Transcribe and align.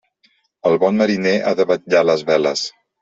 El 0.69 0.77
bon 0.85 0.97
mariner 1.01 1.35
ha 1.49 1.53
de 1.59 1.67
vetllar 1.73 2.03
les 2.11 2.25
veles. 2.31 2.65